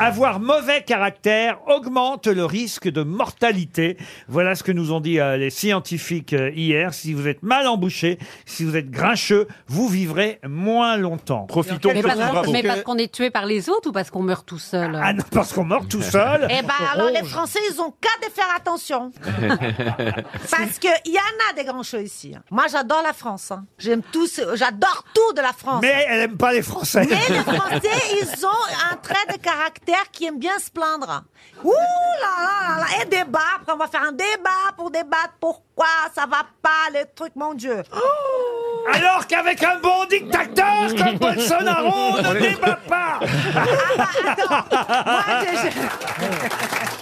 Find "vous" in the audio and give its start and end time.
7.14-7.28, 8.64-8.76, 9.68-9.88